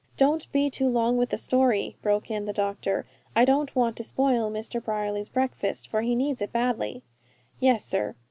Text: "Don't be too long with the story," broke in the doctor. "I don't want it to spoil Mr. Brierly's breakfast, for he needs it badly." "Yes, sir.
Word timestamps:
"Don't 0.17 0.51
be 0.51 0.67
too 0.67 0.89
long 0.89 1.15
with 1.17 1.29
the 1.29 1.37
story," 1.37 1.95
broke 2.01 2.31
in 2.31 2.45
the 2.45 2.53
doctor. 2.53 3.05
"I 3.35 3.45
don't 3.45 3.75
want 3.75 3.93
it 3.93 3.97
to 3.97 4.03
spoil 4.09 4.49
Mr. 4.49 4.83
Brierly's 4.83 5.29
breakfast, 5.29 5.87
for 5.89 6.01
he 6.01 6.15
needs 6.15 6.41
it 6.41 6.51
badly." 6.51 7.03
"Yes, 7.59 7.85
sir. 7.85 8.15